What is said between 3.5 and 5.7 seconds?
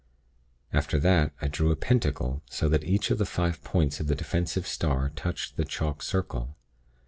points of the defensive star touched the